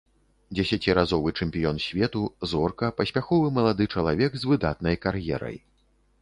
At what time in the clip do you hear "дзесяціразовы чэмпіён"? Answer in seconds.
0.59-1.77